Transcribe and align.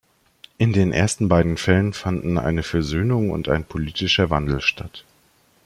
In 0.57 0.73
den 0.73 0.93
ersten 0.93 1.27
beiden 1.29 1.57
Fällen 1.57 1.93
fanden 1.93 2.39
eine 2.39 2.63
Versöhnung 2.63 3.29
und 3.29 3.49
ein 3.49 3.63
politischer 3.65 4.31
Wandel 4.31 4.59
statt. 4.59 5.05